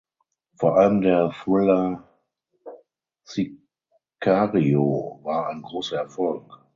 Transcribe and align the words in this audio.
Vor 0.55 0.77
allem 0.79 1.01
der 1.01 1.29
Thriller 1.29 2.09
"Sicario" 3.23 5.19
war 5.21 5.49
ein 5.49 5.61
großer 5.61 5.95
Erfolg. 5.97 6.51